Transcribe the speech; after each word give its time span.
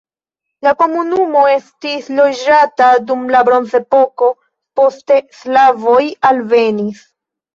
La 0.67 0.71
komunumo 0.77 1.41
estis 1.55 2.07
loĝata 2.19 2.87
dum 3.11 3.27
la 3.35 3.43
bronzepoko, 3.49 4.31
poste 4.81 5.19
slavoj 5.43 6.01
alvenis. 6.31 7.05